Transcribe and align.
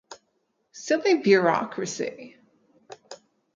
Silly 0.71 1.19
bureaucracy 1.21 2.35